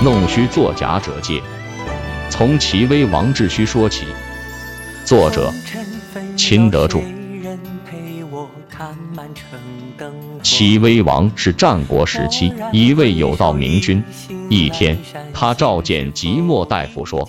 [0.00, 1.42] 弄虚作假者戒。
[2.30, 4.06] 从齐威王秩虚说起。
[5.04, 5.52] 作者：
[6.36, 7.02] 秦德柱。
[10.40, 14.04] 齐威王是战国时期一位有道明君。
[14.48, 14.98] 一天，
[15.34, 17.28] 他召见即墨大夫说：“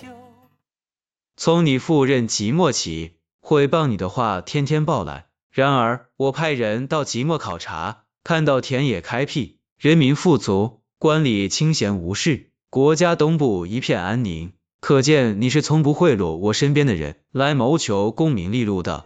[1.35, 5.25] 从你赴任即墨起，毁谤你的话天天报来。
[5.51, 14.53] 然而我派人到即墨考察，看到田野开辟，人民富足，官吏清闲无事，国家东部一片安宁。
[14.79, 19.05] 可见你是从不贿赂我身边的人，来谋求功名利禄的。”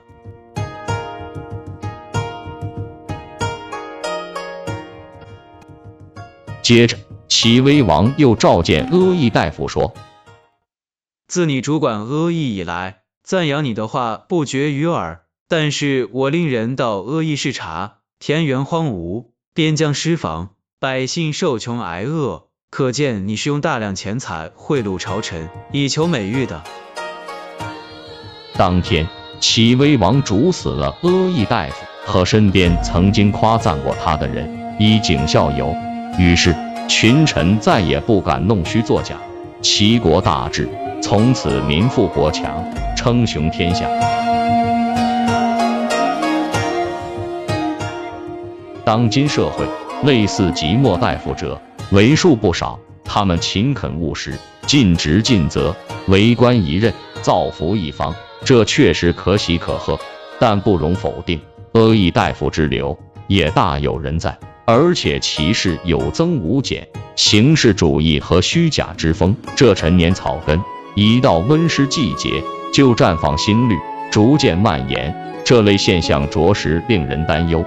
[6.62, 6.98] 接着，
[7.30, 9.94] 齐威王又召见阿义大夫说
[11.28, 15.22] ：“自你主管阿义以来，赞扬你的话不绝于耳。
[15.48, 26.64] 但是我令人到阿义视察，田园荒芜，边疆失防，百姓受穷挨饿，可见你是用大量钱财贿赂朝臣，以求美誉的。”
[28.58, 29.08] 当天，
[29.40, 35.76] 齐威王主死了阿义大夫和身边曾经夸赞过他的人，以儆效尤。
[36.18, 36.56] 于是
[36.88, 39.18] 群臣再也不敢弄虚作假，
[39.62, 40.68] 齐国大治，
[41.00, 42.66] 从此民富国强，
[42.98, 43.88] 称雄天下。
[48.84, 49.64] 当今社会，
[50.04, 51.62] 类似即墨大夫者
[51.94, 54.34] 为数不少，他们勤恳务实，
[54.66, 55.76] 尽职尽责，
[56.08, 56.92] 为官一任，
[57.22, 60.00] 造福一方，这确实可喜可贺。
[60.40, 61.40] 但不容否定，
[61.74, 64.36] 阿义大夫之流也大有人在。
[64.66, 70.60] 而且其事有增无减，形式主义和虚假之风，这陈年草根，
[70.96, 72.44] 一到温湿季节
[72.74, 73.76] 就绽放新绿，
[74.10, 75.16] 逐渐蔓延。
[75.46, 77.64] 这类现象着实令人担忧。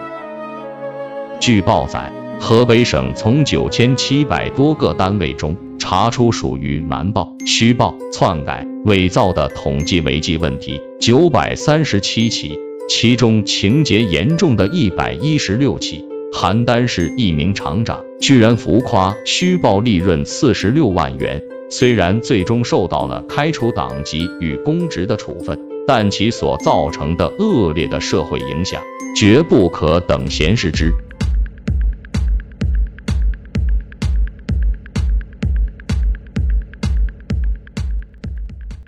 [1.38, 12.58] 据报载，河北省从九千七百多个单位中查出属于瞒报、虚报、篡改、伪造的统计违纪问题九百三十七起，
[12.88, 16.04] 其中情节严重的一百一十六起。
[16.32, 28.82] 邯郸市一名厂长居然浮夸虚报利润四十六万元，虽然最终受到了开除党籍与公职的处分，但其所造成的恶劣的社会影响
[29.16, 30.92] 绝不可等闲视之。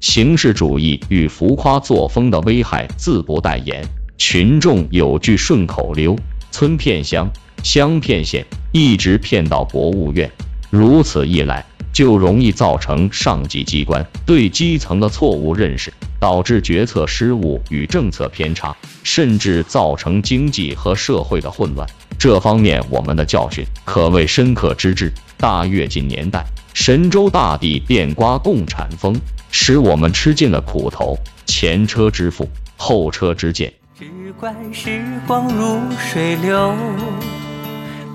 [0.01, 3.85] 形式主义与浮夸作风的危害自不待言，
[4.17, 6.17] 群众有句顺口溜。
[6.51, 7.31] 村骗乡，
[7.63, 10.31] 乡骗县，一直骗到国务院。
[10.71, 21.89] 如此一来，就容易造成上级机关对基层的错误认识，导致决策失误与政策偏差，甚至造成经济和社会的混乱。
[22.19, 25.13] 这方面，我们的教训可谓深刻之至。
[25.37, 29.15] 大跃进年代，神州大地变刮共产风，
[29.53, 31.17] 使我们吃尽了苦头。
[31.47, 32.47] 前车之覆，
[32.77, 33.73] 后车之鉴。
[33.97, 36.75] 只怪时光如水流，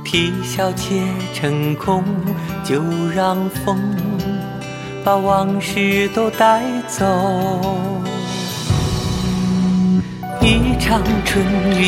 [0.04, 1.02] 啼笑皆
[1.34, 2.04] 成空，
[2.64, 2.84] 就
[3.16, 3.80] 让风
[5.04, 7.06] 把往事都带走。
[10.84, 11.42] 一场春
[11.80, 11.82] 雨，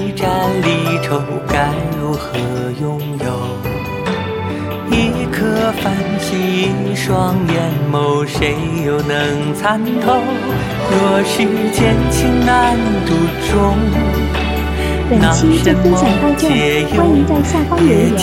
[0.00, 0.26] 一盏
[0.62, 1.70] 离愁，该
[2.00, 2.38] 如何
[2.80, 3.26] 拥有？
[4.90, 6.38] 一颗繁星，
[6.90, 8.56] 一双眼眸，谁
[8.86, 10.22] 又能参透？
[10.90, 11.44] 若是
[11.74, 13.12] 剑情难独
[13.52, 13.76] 钟，
[15.10, 16.48] 本期就分享到这，
[16.96, 18.16] 欢迎在下方留言。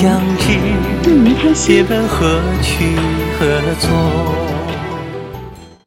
[1.03, 1.85] 祝您开心。
[1.85, 2.95] 何去
[3.37, 4.54] 何从？